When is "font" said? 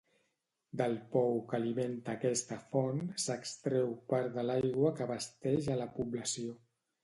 2.73-3.03